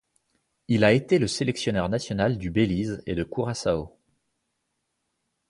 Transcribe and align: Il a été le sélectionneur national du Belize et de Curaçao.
Il 0.67 0.83
a 0.83 0.93
été 0.93 1.19
le 1.19 1.27
sélectionneur 1.27 1.87
national 1.87 2.39
du 2.39 2.49
Belize 2.49 3.03
et 3.05 3.13
de 3.13 3.23
Curaçao. 3.23 3.95